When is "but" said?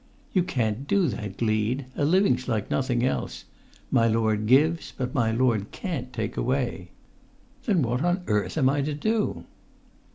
4.97-5.13